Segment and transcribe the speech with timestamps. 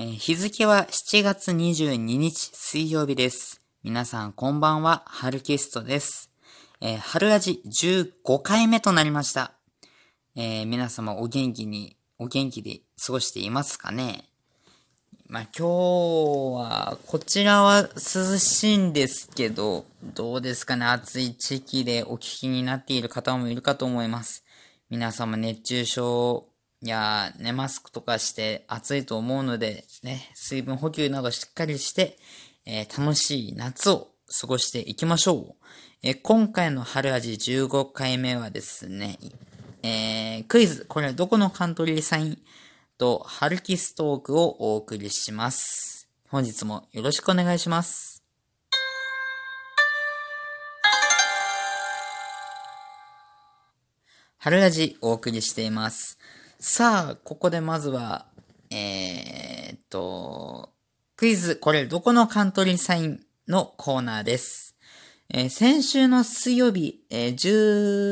[0.00, 3.60] えー日付は7月22日水曜日です。
[3.82, 6.30] 皆さんこんばんは、ハルキストです。
[6.80, 9.54] えー春味15回目となりました。
[10.36, 14.22] えー皆様お元気に、お元気で過ごしていますかね？
[15.26, 19.84] まあ今日は、こちらは涼しいんですけど、
[20.14, 20.86] どうですかね？
[20.86, 24.44] 暑い地域でお聞きになっている方もいるかと思います。
[24.90, 26.47] 皆様熱中症
[26.80, 32.16] いやね、マスクとかして暑いと思うので、ね、水分補給などしっかりして、
[32.66, 34.08] えー楽しい夏を
[34.40, 35.54] 過ごしていきましょう。
[36.04, 39.18] えー今回の春味15回目はですね、
[39.82, 42.38] えークイズ、これはどこのカントリーサイン
[42.96, 46.08] と春キストークをお送りします。
[46.28, 48.22] 本日もよろしくお願いします。
[54.36, 56.20] 春ラジお送りしています。
[56.60, 58.26] さあ、ここでまずは、
[58.72, 60.72] えーっと、
[61.14, 64.74] クイズ、これどこのカントリーサインのコーナーです。
[65.32, 67.34] えー先週の水曜日、えー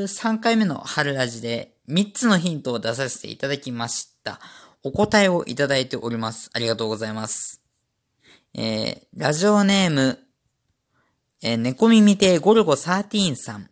[0.05, 4.39] 13回目の春ラジで3つのヒントを出させていただきました。
[4.85, 6.49] お答えをいただいております。
[6.55, 7.63] ありがとうございます。
[8.55, 10.21] えーラジオネーム、
[11.43, 13.71] えー猫耳亭ゴルゴ13さん。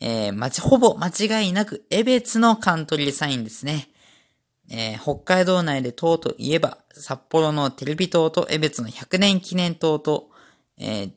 [0.00, 3.88] えー、まち、ほぼ間違いなく、江別のカントリーサインですね。
[4.72, 10.30] えー北海道内で塔といえば、札幌のテレビ塔と江別の100年記念塔と、
[10.78, 11.14] えーっ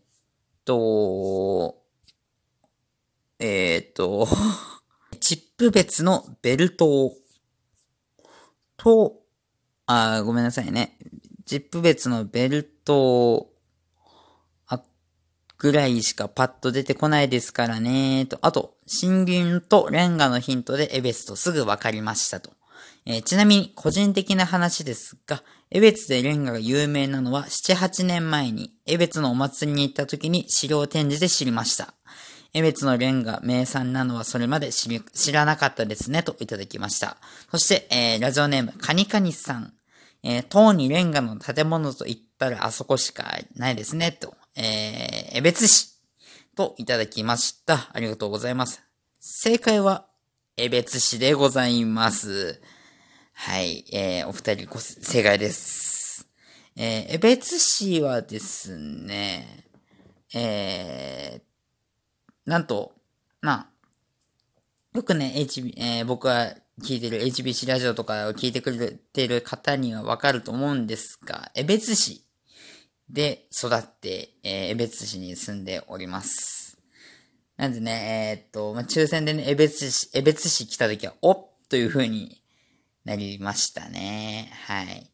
[0.66, 1.78] と、
[3.39, 4.28] えーっと、
[5.22, 7.16] チップ別のベル塔
[8.78, 9.22] と、
[9.86, 10.98] あ、ごめんなさいね。
[11.45, 13.56] チップ別のベルト
[15.58, 18.26] ぐらいしかパッと出てこないですからね。
[18.26, 22.52] と、あと、森林とレンガのヒントでエベツとすぐ分かりましたと。
[23.08, 31.94] えーちなみに、個人的な話ですが、エベツでレンガが有名なのは7、8年前に、エベツのお祭りに行った時に資料展示で知りました。
[32.53, 37.17] エベツのレンガ名産なのはそれまで知り知らなかったですね、といただきました。
[37.52, 39.73] そして、えーラジオネーム、カニカニさん。
[40.27, 44.33] えー、塔にレンガの建物と言ったらあそこしかないですね、と。
[44.55, 45.99] えー、江別市
[46.55, 47.89] といただきました。
[47.93, 48.82] ありがとうございます。
[49.20, 50.08] 正解は、
[50.58, 52.60] 江別市でございます。
[53.38, 56.28] はい、えー、お二人ご正解です。
[56.76, 59.66] えー、江別市はですね、
[60.34, 62.94] えー、なんと、
[63.42, 63.68] まあ、
[64.96, 72.26] よくね、HB、えー僕は聞いてる HBC ラジオとかを聞いてくれてる方にはわかると思うんですが、江別市
[73.10, 76.80] で育って、えー、江別市に住んでおります。
[77.58, 82.42] なんでね、えーっと、まあ、抽選でね、江別市、江別市来た時は、おっという風に
[83.05, 84.52] なりましたね。
[84.66, 85.11] はい。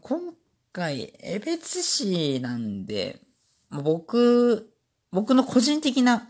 [0.00, 0.34] 今
[0.72, 3.20] 回、江別市なんで、
[3.70, 4.74] 僕、
[5.12, 6.28] 僕の個人的な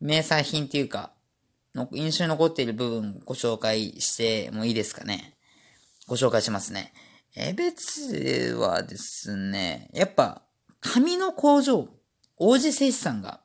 [0.00, 1.12] 名産品っていうか、
[1.74, 5.36] の印象に残っている部分をご紹介してもいいですかね。
[6.08, 6.94] ご紹介しますね。
[7.36, 10.42] 江別はですね、やっぱ、
[10.80, 11.88] 紙の工場、
[12.38, 13.40] 王子製紙さんが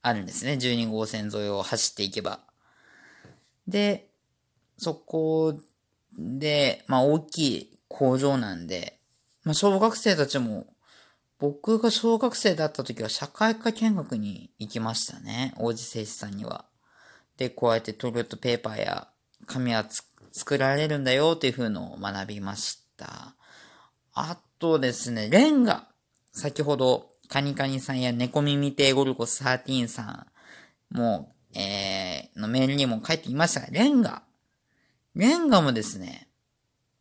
[0.00, 0.54] あるんですね。
[0.54, 2.40] 12号線沿いを走っていけば。
[3.68, 4.05] で、
[4.78, 5.58] そこ
[6.18, 8.98] で、まあ大きい工場なんで、
[9.44, 10.66] まあ小学生たちも、
[11.38, 15.54] 僕が小学生だった時は社会科見学に行きましたね。
[15.58, 16.64] 王子製紙さんには。
[17.36, 19.08] で、こうやってトイレットペーパーや
[19.46, 19.84] 紙は
[20.32, 23.34] 作られるんだよっていう風のを学びました。
[24.14, 25.88] あとですね、レンガ。
[26.32, 30.26] 先ほど、カニカニさんや猫耳亭ゴルゴ13さ
[30.92, 34.22] んも、えー、のメールにも書いていましたが、レンガ。
[35.16, 36.28] レンガもですね、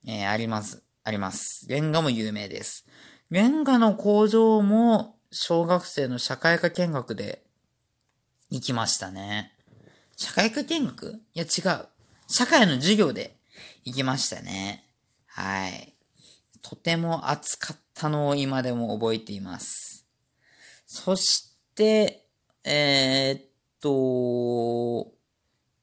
[0.08, 0.82] えー、あります。
[1.04, 1.68] あります。
[1.68, 2.88] レンガも有名です。
[3.30, 7.44] レンガの工場も、小学生の社会科見学で
[8.50, 9.52] 行きましたね。
[10.16, 11.20] 社会科見学？
[11.34, 11.88] いや違う。
[12.30, 13.36] 社会の授業で
[13.84, 14.86] 行きましたね。
[15.28, 15.94] はい。
[16.62, 20.08] とても暑かったのを今でも覚えています。
[20.88, 22.26] そして、
[22.64, 23.44] えー、っ
[23.82, 25.12] と、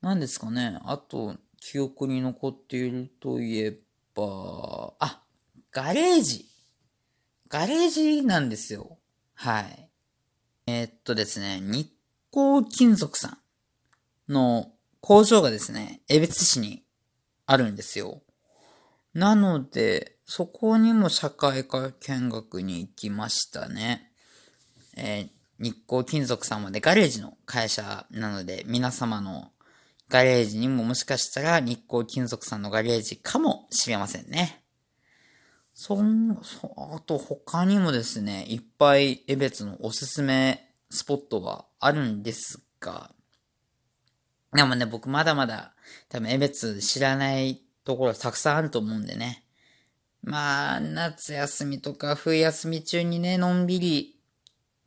[0.00, 0.80] 何ですかね。
[0.86, 3.78] あと、記憶に残っているといえ
[4.16, 5.22] ば、あ、
[5.70, 6.46] ガレージ。
[7.48, 8.98] ガレージなんですよ。
[9.34, 9.88] はい。
[10.66, 11.88] えー、っとですね、日
[12.32, 13.38] 光金属さ
[14.28, 16.82] んの工場がですね、江別市に
[17.46, 18.22] あるんですよ。
[19.14, 24.10] なので、そこにも社会科見学に行きましたね。
[24.96, 29.52] えー日光金属さんまでガレージの会社なので、皆様の
[30.12, 34.62] ガレージにももしかしたら日光金属さんのガレージかもしれませんね。
[35.72, 43.10] そん、そ、あと他にもですね、いっぱい江別のおすすめスポットがあるんですが、
[44.54, 45.72] でもね、僕まだまだ
[46.10, 49.46] 多分江別知らないところたくさんあると思うんでね。
[50.22, 54.20] まあ、夏休みとか冬休み中にね、のんびり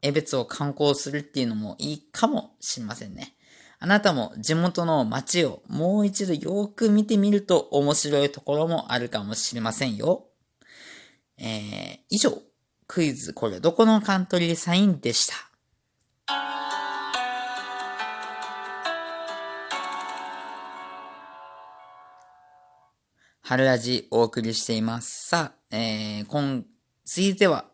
[0.03, 3.34] 江別を観光するっていうのもいいかもしれませんね。
[3.85, 10.25] あなたも地元の街をもう一度よく見てみると面白いところもあるかもしれませんよ。
[11.37, 12.31] えー、以上、
[12.87, 15.35] クイズこれどこのカントリーサインでした。
[23.43, 25.27] 春ラジお送りしています。
[25.27, 26.65] さあ、えー、今、
[27.05, 27.65] 続いては、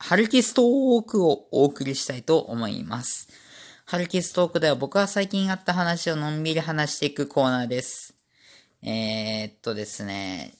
[0.00, 3.28] 春キストークをお送りしたいと思います。
[3.90, 8.14] 春キストークでは僕は最近あった話をのんびり話していくコーナーです。
[8.84, 10.54] えー、っとですね、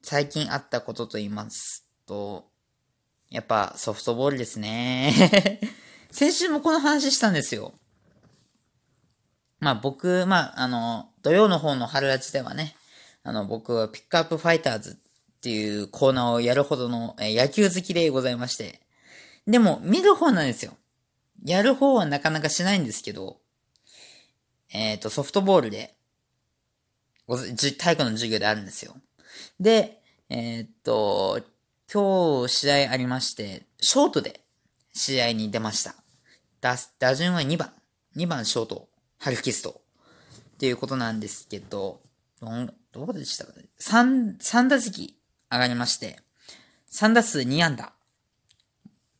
[0.00, 2.46] 最近あったことと言いますと、
[3.28, 5.60] やっぱソフトボールですね。
[6.10, 7.74] 先週もこの話したんですよ。
[9.58, 12.76] まあ僕、まああの、土曜の方の春ラジではね、
[13.24, 18.80] あの僕はピックアップファイターズっていうコーナーをやるほどの、野球好きでございまして。
[19.46, 20.72] でも見る方なんですよ。
[21.44, 23.38] やる方はなかなかしないんですけど、
[24.72, 25.94] えっ、ー、と、ソフトボールで、
[27.78, 28.96] 体育の授業であるんですよ。
[29.58, 31.40] で、えっ、ー、と、
[31.92, 34.40] 今日試合ありまして、ショートで
[34.92, 35.94] 試合に出ました。
[36.60, 37.72] 打、打順は2番。
[38.16, 38.88] 2番ショート、
[39.18, 39.80] ハルキスト。
[40.54, 42.00] っていうことなんですけど、
[42.92, 45.16] どうでしたかね ?3、3打席
[45.50, 46.20] 上がりまして、
[46.92, 47.92] 3打数2安打。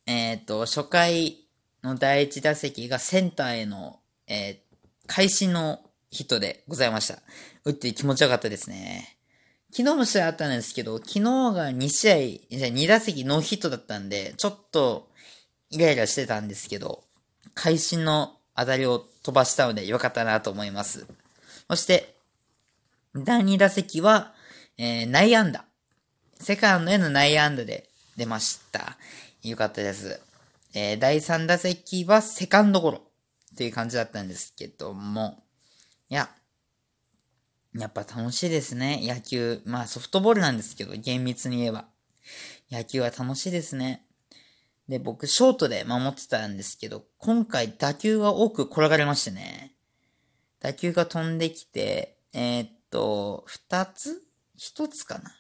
[0.07, 1.39] えっ、ー、と、初回
[1.83, 4.59] の第1打席がセンターへの、えー、
[5.07, 5.81] 会心の
[6.11, 7.21] ヒットでございました。
[7.65, 9.17] 打って気持ちよかったですね。
[9.73, 12.15] 昨日も試合あったんですけど、昨日が2試合、
[12.51, 15.09] 2打席ノーヒットだったんで、ちょっと
[15.71, 17.05] イライラしてたんですけど、
[17.55, 21.07] 会心の当たりを飛ばしたのでよかったなと思います。
[21.69, 22.17] そして、
[23.15, 24.35] 第2打席は、
[24.77, 25.65] えー、内安打。
[26.41, 28.97] セカンドへの内安打で出ました。
[29.43, 30.21] よかったです。
[30.75, 35.43] えー、第3打席はセカンドゴロっていう感じだったんですけども、
[36.09, 36.31] いや、
[37.75, 39.63] やっぱ楽しいですね、野球。
[39.65, 41.87] まあソフトボールなんですけど、厳密に言えば。
[42.71, 44.05] 野球は楽しいですね。
[44.89, 49.75] で、僕、ショートで守ってたんですけど、今回打球が多く転がりましてね。
[50.61, 54.23] 打球が飛んできて、えー、っと、二つ？
[54.57, 55.31] 一つかな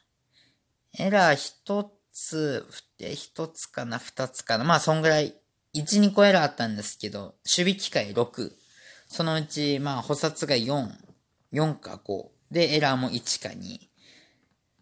[0.98, 1.84] エラー一
[2.20, 2.66] つ、
[2.98, 5.34] 一つかな二つかなまあ、そんぐらい、
[5.72, 8.52] 一、二個エラーあったんですけど、守備機会6。
[9.08, 10.88] そのうち、まあ、補殺が4、
[11.52, 12.28] 4か5。
[12.50, 13.78] で、エラーも1か2。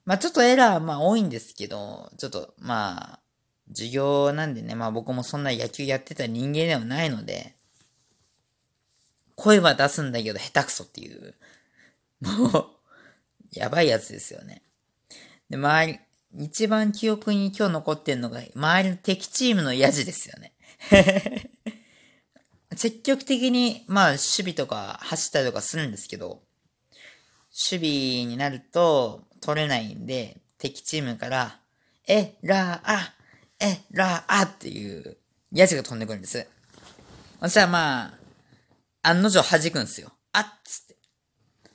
[0.05, 3.21] まあ、ちょっとエラー、まあ、多いんですけど、ちょっと、まあ、
[3.69, 7.55] 授業なんでね、まあ僕もそんな野球やってた人間ではないので、
[9.35, 11.35] 声は出すんだけど下手くそっていう、
[12.21, 12.67] もう、
[13.53, 14.63] やばいやつですよね。
[15.49, 16.01] で、周り、
[16.35, 20.53] 一番記憶に今日残ってんのが、周りの敵チームのヤジですよね。
[22.77, 26.43] 積極的に、まあ、守備とか走ったりとかするんですけど、
[27.71, 31.61] 守備になると取れないんで、敵チームから、
[32.07, 33.15] え、らあ、
[33.59, 35.19] え、らあっていう
[35.53, 36.47] ヤジが飛んでくるんです。
[37.41, 38.19] そしたらまあ、
[39.03, 40.13] 案の定弾くんですよ。
[40.33, 40.88] あっつっ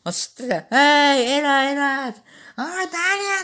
[0.04, 0.12] て。
[0.12, 2.16] そしたら、えい、えらえらおい、
[2.56, 2.86] 何や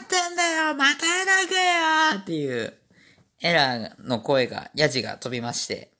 [0.04, 2.74] ってんだよまたエラーかよっていう、
[3.42, 5.92] エラーの声が、ヤジが飛びまして。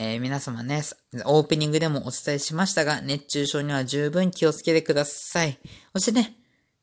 [0.01, 0.81] えー、皆様ね、
[1.25, 5.59] オープニングでもお伝えしましたが、熱中症には十分気をつけてください。
[5.93, 6.37] そしてね、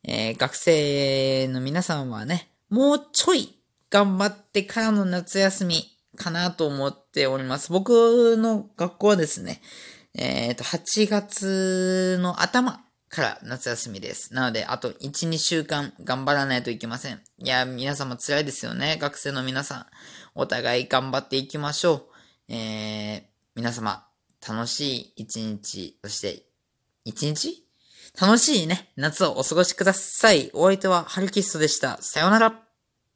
[0.05, 3.59] えー、学生の皆さんはね、もうちょい
[3.91, 7.73] 頑張ってからの夏休みかなと思っております。
[7.73, 9.63] 僕の学校はですね、
[10.15, 14.35] えっ、ー、と、8月の頭から夏休みです。
[14.35, 17.23] なので、あと1、2週間頑張らないといけません。
[17.39, 18.99] いや、皆様辛いですよね。
[19.01, 19.87] 学生の皆さん。
[20.35, 22.16] お互い頑張っていきましょう。
[22.49, 23.23] えー、
[23.55, 24.07] 皆様、
[24.47, 26.47] 楽しい一日、そして、
[27.05, 27.65] 一日？
[28.21, 30.51] 楽しいね、夏をお過ごしください。
[30.55, 31.99] お相手はハルキストでした。
[32.01, 32.66] さようなら。